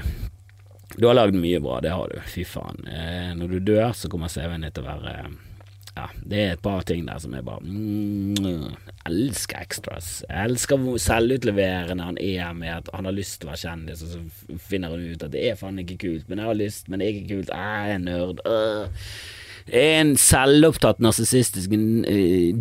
[0.96, 2.22] Du har lagd mye bra, det har du.
[2.30, 2.86] Fy faen.
[2.88, 5.16] Eh, når du dør, så kommer CV-en din til å være
[5.94, 8.74] ja, det er et par ting der som er bare mm,
[9.06, 10.08] elsker extras.
[10.26, 14.02] Jeg elsker hvor selvutleverende han er med at han har lyst til å være kjendis,
[14.02, 16.90] og så finner han ut at det er faen ikke kult, men jeg har lyst,
[16.90, 18.42] men det er ikke kult, jeg er nerd.
[18.50, 19.06] Øh.
[19.64, 21.72] En selvopptatt, narsissistisk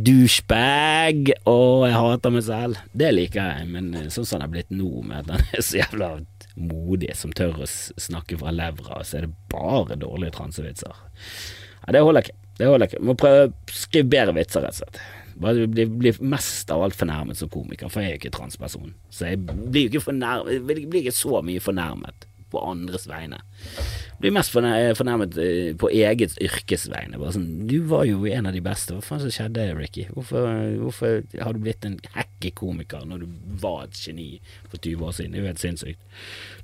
[0.06, 2.84] douchebag, og jeg hater meg selv.
[2.92, 5.80] Det liker jeg, men sånn som han er blitt nå, med at han er så
[5.80, 6.12] jævla
[6.60, 11.02] modig som tør å snakke fra levra, så er det bare dårlige transevitser.
[11.82, 12.41] Ja, det holder ikke.
[12.58, 13.02] Det holder ikke.
[13.04, 15.02] Må prøve å skrive bedre vitser, rett og slett.
[15.42, 18.92] Bare bli, bli mest av alt fornærmet som komiker, for jeg er jo ikke transperson.
[19.10, 23.40] Så jeg blir jo ikke, fornærmet, blir ikke så mye fornærmet på andres vegne.
[24.22, 27.18] Blir mest fornærmet eh, på eget yrkes vegne.
[27.18, 30.06] Bare sånn, du var jo en av de beste, hva faen som skjedde, Ricky?
[30.14, 30.46] Hvorfor,
[30.84, 34.28] hvorfor har du blitt en hackekomiker når du var et geni
[34.68, 35.34] for 20 år siden?
[35.34, 36.06] Det er jo helt sinnssykt.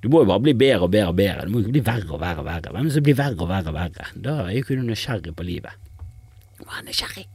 [0.05, 1.49] Du må jo bare bli bedre og bedre og bedre.
[1.49, 2.71] Du må jo ikke bli verre og verre og verre.
[2.71, 4.13] Hvem er det som blir verre og verre og verre?
[4.29, 5.91] Da er jo ikke du nysgjerrig på livet.
[6.63, 7.27] Vær nysgjerrig.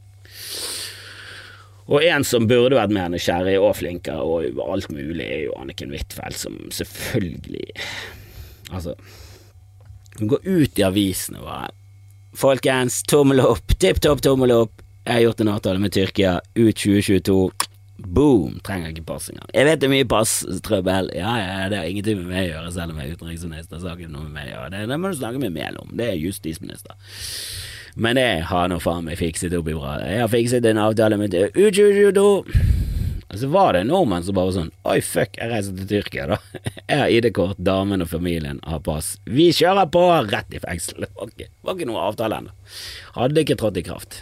[1.84, 5.92] Og en som burde vært mer nysgjerrig og flinkere og alt mulig, er jo Anniken
[5.92, 7.66] Huitfeldt, som selvfølgelig
[8.70, 8.94] Altså
[10.20, 11.72] Gå ut i avisene bare
[12.34, 14.80] Folkens, tommel opp, tipp topp tommel opp.
[15.06, 17.36] Jeg har gjort en avtale med Tyrkia ut 2022.
[18.10, 18.56] Boom!
[18.66, 19.46] Trenger ikke pass engang.
[19.54, 21.12] Jeg vet det er mye passtrøbbel.
[21.14, 23.78] Ja, ja, det har ingenting med meg å gjøre, selv om jeg er utenriksminister.
[23.78, 24.72] Så har ikke noe med meg å gjøre.
[24.74, 25.94] Det, det må du snakke med Mehl om.
[25.94, 26.98] Det er justisminister.
[27.94, 30.00] Men det har nå faen meg fikset opp i bra.
[30.02, 32.26] Jeg har fikset en avtale med U22.
[33.32, 35.88] Og så var det en nordmenn som bare var sånn Oi, fuck, jeg reiser til
[35.90, 36.38] Tyrkia, da.
[36.90, 39.14] Jeg har ID-kort, damen og familien har pass.
[39.24, 40.04] Vi kjører på!
[40.28, 41.06] Rett i fengsel.
[41.06, 42.54] Det var ikke, var ikke noe avtale ennå.
[43.16, 44.20] Hadde ikke trådt i kraft.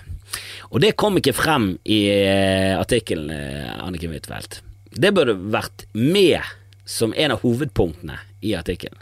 [0.71, 4.63] Og det kom ikke frem i uh, artikkelen, uh, Anniken Huitfeldt.
[4.93, 6.41] Det burde vært med
[6.89, 8.99] som en av hovedpunktene i artikkelen.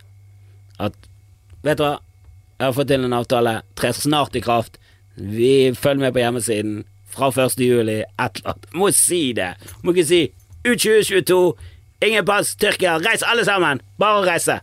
[0.80, 0.96] At
[1.60, 1.98] Vet du hva,
[2.56, 3.58] jeg har fått til en avtale.
[3.76, 4.78] Trer snart i kraft.
[5.16, 6.78] Vi følger med på hjemmesiden.
[7.10, 7.60] Fra 1.
[7.60, 8.00] juli.
[8.02, 8.68] Et eller annet.
[8.76, 9.52] Må si det.
[9.82, 10.20] Må ikke si
[10.64, 11.40] U2022.
[12.06, 12.54] Ingen pass.
[12.60, 12.98] Tyrkia.
[13.02, 13.82] Reis alle sammen.
[14.00, 14.60] Bare å reise.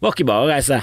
[0.00, 0.82] Var ikke bare å reise.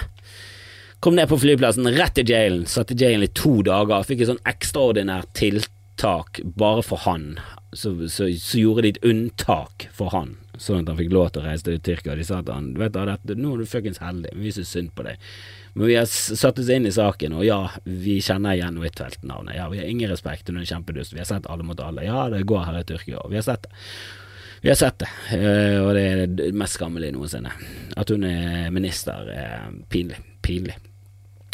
[1.03, 2.65] Kom ned på flyplassen, rett til jailen.
[2.69, 4.07] Satt i jailen i to dager.
[4.07, 7.35] Fikk et sånn ekstraordinært tiltak bare for han.
[7.75, 11.43] Så, så, så gjorde de et unntak for han sånn at han fikk lov til
[11.43, 12.15] å reise til Tyrkia.
[12.17, 14.93] De sa til han du vet da, nå er du fuckings heldig, vi syns synd
[14.97, 15.21] på deg.
[15.77, 19.59] Men vi har satt oss inn i saken, og ja, vi kjenner igjen Huitfeldt-navnet.
[19.59, 21.13] Ja, vi har ingen respekt, hun er kjempedust.
[21.13, 22.05] Vi har sett Alle mot alle.
[22.07, 23.73] Ja, det går her i Tyrkia, og vi har sett det.
[24.63, 27.53] Vi har sett det, eh, og det er det mest skammelige noensinne.
[27.93, 30.17] At hun er minister, er pinlig.
[30.41, 30.79] Pinlig.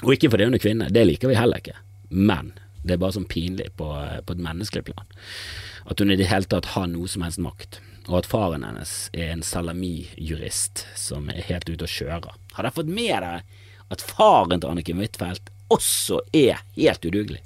[0.06, 1.76] Og ikke fordi hun er kvinne, det liker vi heller ikke.
[2.10, 3.89] Men det er bare sånn pinlig på,
[4.24, 5.12] på et menneskelig plan.
[5.84, 8.94] At hun i det hele tatt har noe som helst makt og at faren hennes
[9.13, 12.36] er en salamijurist som er helt ute å kjøre.
[12.58, 13.42] Har dere fått med dere
[13.94, 17.42] at faren til Anniken Huitfeldt også er helt udugelig?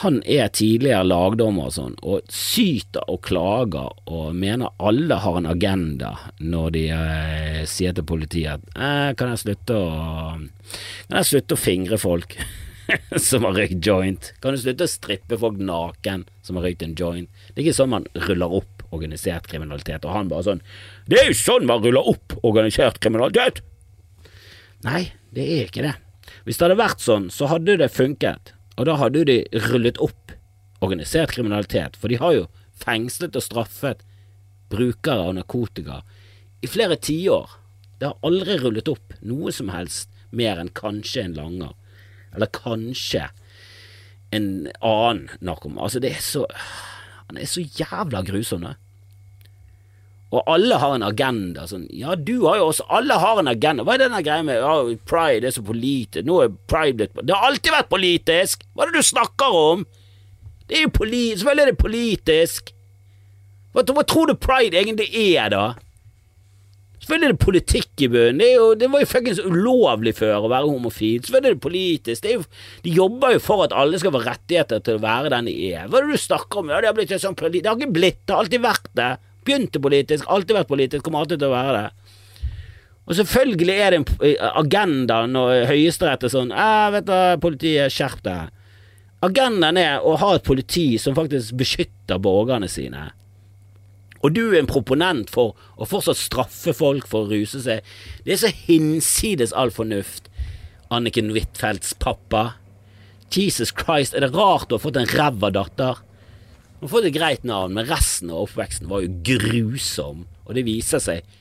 [0.00, 5.48] Han er tidligere lagdommer og sånn, og syter og klager og mener alle har en
[5.50, 9.90] agenda når de eh, sier til politiet at eh, kan jeg slutte å
[11.10, 12.36] Kan jeg slutte å fingre folk
[13.28, 14.30] som har røykt joint?
[14.40, 17.28] Kan du slutte å strippe folk naken som har røykt en joint?
[17.50, 20.62] Det er ikke sånn man ruller opp organisert kriminalitet, og han bare sånn
[21.06, 23.62] Det er jo sånn man ruller opp organisert kriminalitet!
[24.86, 25.96] Nei, det er ikke det.
[26.46, 28.54] Hvis det hadde vært sånn, så hadde det funket.
[28.80, 30.32] Og da hadde de rullet opp
[30.80, 32.46] organisert kriminalitet, for de har jo
[32.80, 34.04] fengslet og straffet
[34.72, 36.00] brukere av narkotika
[36.64, 37.58] i flere tiår.
[38.00, 41.74] Det har aldri rullet opp noe som helst mer enn kanskje en langer,
[42.32, 43.26] eller kanskje
[44.32, 45.82] en annen narkoman.
[45.84, 46.46] Altså, det er så
[47.30, 48.74] Han er så jævla grusom, det.
[50.30, 51.66] Og alle har en agenda.
[51.70, 53.84] Sånn, ja, du har jo også Alle har en agenda.
[53.86, 54.74] Hva er denne greia med ja,
[55.10, 56.26] pride er så politisk?
[56.26, 58.66] Nå er pride blitt Det har alltid vært politisk!
[58.74, 59.86] Hva er det du snakker om?
[60.66, 62.74] Det er jo politisk Selvfølgelig er det politisk.
[63.74, 65.64] Hva, hva, tror du pride egentlig er, da?
[67.00, 68.40] Selvfølgelig er det politikk i bunnen.
[68.42, 68.48] Det,
[68.82, 71.22] det, var jo fuckings ulovlig før å være homofil.
[71.24, 72.22] Selvfølgelig er det politisk.
[72.26, 72.44] Det jo,
[72.84, 75.88] de jobber jo for at alle skal få rettigheter til å være den de er.
[75.88, 76.72] Hva er det du snakker om?
[76.72, 78.34] Ja, det har blitt sånn Det har ikke blitt det.
[78.34, 79.10] har alltid vært det.
[79.48, 82.16] Begynte politisk, alltid vært politisk, kommer alltid til å være det.
[83.10, 88.20] Og selvfølgelig er det en agenda når Høyesterett er sånn eh, vet du, politiet, skjerp
[88.26, 88.52] deg.
[89.24, 93.08] Agendaen er å ha et politi som faktisk beskytter borgerne sine.
[94.20, 97.86] Og du er en proponent for å fortsatt straffe folk for å ruse seg.
[98.26, 100.28] Det er så hinsides all fornuft.
[100.92, 102.60] Anniken Huitfeldts pappa.
[103.32, 106.02] Jesus Christ, er det rart du har fått en ræva datter?
[106.80, 110.66] Hun har fått et greit navn, men resten av oppveksten var jo grusom, og det
[110.66, 111.36] viser seg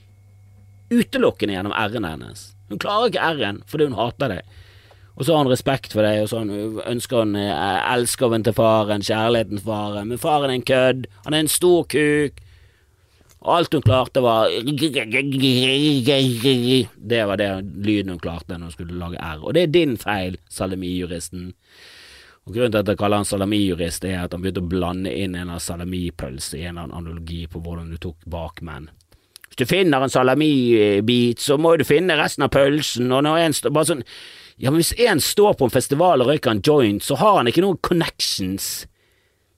[0.90, 2.50] utelukkende gjennom r-en hennes.
[2.70, 4.58] Hun klarer ikke r-en fordi hun hater deg.
[5.20, 6.44] Og så har han respekt for deg, og så
[6.88, 11.36] ønsker han eh, elskoven til faren, kjærligheten til faren, men faren er en kødd, han
[11.36, 12.40] er en stor kuk.
[13.42, 14.50] Alt hun klarte var
[16.96, 19.40] Det var det lyden hun klarte når hun skulle lage R.
[19.44, 21.54] Og det er din feil, salamijuristen.
[22.48, 25.38] Og Grunnen til at jeg kaller han salamijurist, er at han begynte å blande inn
[25.40, 28.90] en salamipølse i en analogi på hvordan du tok bakmenn.
[29.48, 33.58] Hvis du finner en salamibit, så må du finne resten av pølsen, og når en
[33.72, 34.06] bare sånn
[34.60, 37.48] Ja, men hvis en står på en festival og røyker en joint, så har han
[37.48, 38.66] ikke noen connections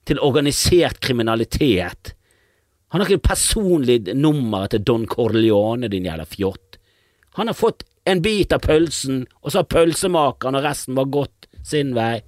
[0.06, 2.12] til organisert kriminalitet.
[2.92, 6.76] Han har ikke personlig nummer til Don Corleone, din jævla fjott.
[7.38, 11.48] Han har fått en bit av pølsen, og så har pølsemakeren og resten var gått
[11.64, 12.20] sin vei.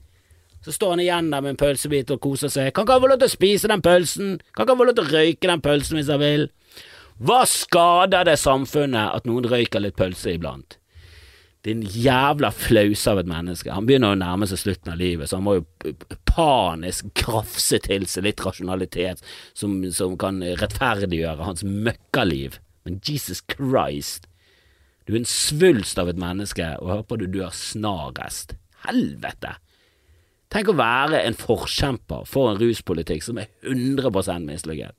[0.64, 2.70] Så står han igjen der med en pølsebit og koser seg.
[2.72, 4.38] Kan ikke han få lov til å spise den pølsen?
[4.55, 6.46] Kan ikke han få lov til å røyke den pølsen hvis han vil?
[7.20, 10.79] Hva skader det samfunnet at noen røyker litt pølse iblant?
[11.64, 13.72] Din jævla flause av et menneske.
[13.72, 15.94] Han begynner å nærme seg slutten av livet, så han må jo
[16.29, 19.22] panisk grafse til seg litt rasjonalitet
[19.57, 22.59] som, som kan rettferdiggjøre hans møkkaliv.
[22.85, 24.29] Men Jesus Christ,
[25.09, 28.59] du er en svulst av et menneske, og jeg håper du dør snarest.
[28.85, 29.57] Helvete!
[30.53, 34.92] Tenk å være en forkjemper for en ruspolitikk som er 100% mislykket.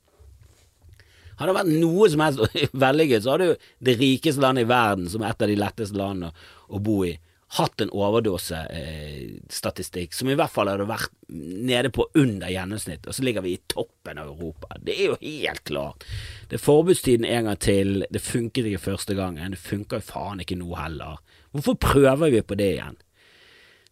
[1.36, 3.56] Hadde det vært noe som helst vellykket, så hadde jo
[3.88, 6.32] det rikeste landet i verden, som er et av de letteste landene
[6.68, 7.18] å bo i,
[7.56, 13.22] hatt en overdosestatistikk som i hvert fall hadde vært nede på under gjennomsnitt, og så
[13.22, 14.66] ligger vi i toppen av Europa.
[14.82, 16.04] Det er jo helt klart.
[16.50, 20.40] Det er forbudstiden en gang til, det funket ikke første gangen, det funker jo faen
[20.42, 21.14] ikke nå heller.
[21.54, 22.98] Hvorfor prøver vi på det igjen?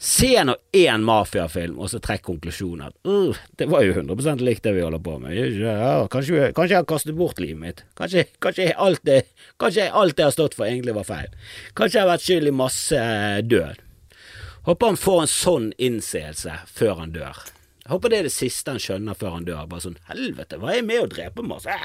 [0.04, 4.66] Se nå én mafiafilm, og så trekk konklusjonen at uh, det var jo 100 likt
[4.66, 5.38] det vi holder på med.
[6.12, 7.80] Kanskje, kanskje, jeg har kastet bort livet mitt.
[7.96, 9.22] Kanskje, kanskje, alt det,
[9.56, 11.32] kanskje alt det jeg har stått for, egentlig var feil.
[11.72, 13.80] Kanskje jeg har vært skyld i masse eh, død.
[14.68, 17.40] Håper han får en sånn innseelse før han dør.
[17.88, 19.64] Håper det er det siste han skjønner før han dør.
[19.72, 21.80] Bare sånn helvete, hva er jeg med å drepe masse?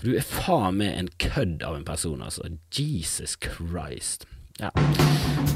[0.00, 2.48] For du er faen meg en kødd av en person, altså.
[2.72, 4.24] Jesus Christ.
[4.58, 4.70] Ja.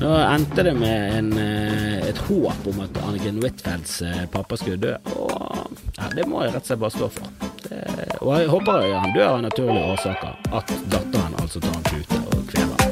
[0.01, 4.77] Nå endte det med en, eh, et håp om at Anniken Huitfeldts eh, pappa skulle
[4.77, 7.53] dø, og ja, det må jeg rett og slett bare stå for.
[7.67, 7.81] Det,
[8.21, 12.45] og jeg håper han dør av naturlige årsaker, at datteren altså tar en pute og
[12.53, 12.86] kveler